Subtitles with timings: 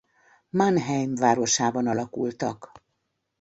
[0.49, 2.71] Mannheim városában alakultak.